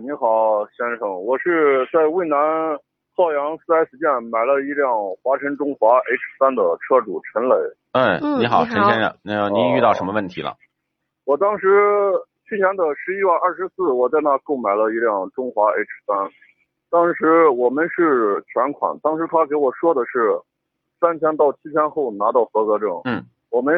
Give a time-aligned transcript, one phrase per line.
[0.00, 2.38] 你好，先生，我是在渭南
[3.16, 4.90] 邵阳 4S 店买了一辆
[5.22, 7.54] 华晨中华 H3 的车主陈磊。
[7.92, 10.56] 哎，你好，嗯你好陈先生，那您遇到什么问题了？
[11.24, 11.68] 我当时
[12.48, 16.30] 去年的十一月二十四，我在那购买了一辆中华 H3，
[16.90, 20.32] 当时我们是全款，当时他给我说的是
[21.00, 23.00] 三天到七天后拿到合格证。
[23.04, 23.74] 嗯，我们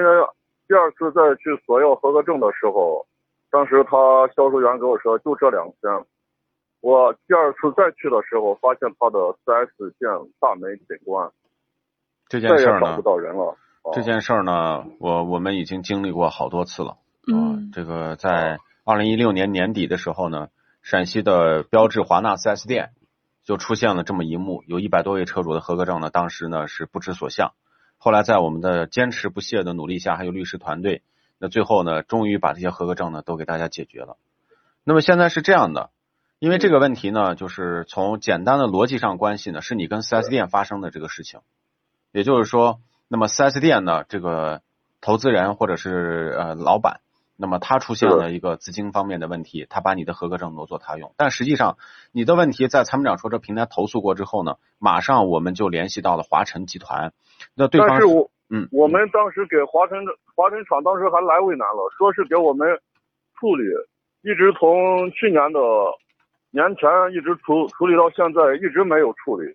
[0.66, 3.04] 第二次再去索要合格证的时候，
[3.56, 6.04] 当时他销售员给我说就这两天。
[6.82, 11.30] 我第二次再去的时候，发现他的 4S 店大门紧关，
[12.28, 13.02] 这件事儿呢找不？
[13.02, 13.56] 到人了。
[13.82, 16.90] 啊这件事儿呢，我我们已经经历过好多次了。
[16.90, 16.98] 啊
[17.32, 20.48] 嗯，这个在二零一六年年底的时候呢，
[20.82, 22.90] 陕西的标致华纳 4S 店
[23.42, 27.54] 就出现了这么一幕，有一百多位车主的合格证呢，当时呢是不知所向。
[27.96, 31.02] 后来在我们的坚持不懈的努力下，还有律师团队，
[31.38, 34.16] 那最后呢，终于把这些合格证呢都给大家解决了。
[34.84, 35.90] 那么现在是这样的，
[36.38, 41.40] 因为这个问题呢，就是从简单的逻辑上关系呢，是你跟 4S 店发生的这个事情，
[42.12, 44.62] 也就是说，那么 4S 店呢，这个
[45.00, 47.00] 投资人或者是呃老板，
[47.36, 51.76] 那么他出现了一个资金方面的问题，他把你的合格证挪作他用，但实际上
[52.12, 57.12] 你的问题在参谋长说这平台投诉过之后呢，马上我们就联系到了华晨集团，
[57.54, 59.98] 那对方但是我嗯，我们当时给华晨
[60.34, 62.68] 华晨厂当时还来渭南了，说是给我们
[63.38, 63.64] 处理，
[64.22, 65.60] 一直从去年的
[66.50, 69.54] 年前一直处处理到现在，一直没有处理。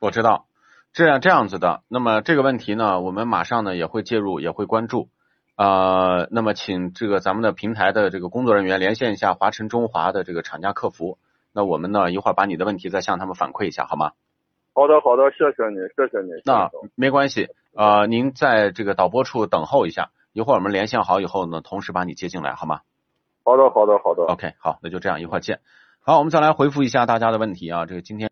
[0.00, 0.46] 我知道，
[0.92, 1.82] 这样这样子的。
[1.88, 5.08] 那么这个问题呢，我们马上呢也会介入，也会关注。
[5.56, 11.18] 呃，那么请这个咱们的平台的这个工作人员连线一下华晨中华的这个厂家客服。
[11.52, 14.12] 那我们呢一会儿把你的问题再向他们反馈一下，好吗？
[14.74, 16.30] 好的，好的，谢谢你，谢谢你。
[16.44, 17.48] 那没关系，
[17.78, 22.80] 呃，您在这个导播处等候一下，一会儿我们连线好以后呢，同时把你接进来，好吗
[23.44, 24.24] 好的，好的，好的。
[24.24, 25.60] ？OK，好，那就这样，一会儿见。
[26.00, 28.26] 好，我们再来回复一下大家的问题啊，这个今天。